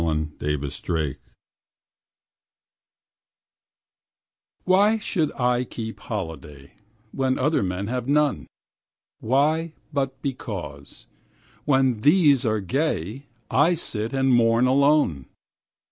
[0.03, 1.17] COMPENSATION
[4.63, 6.73] Why should I keep holiday
[7.11, 8.47] When other men have none?
[9.19, 11.05] Why but because,
[11.65, 15.27] when these are gay, I sit and mourn alone?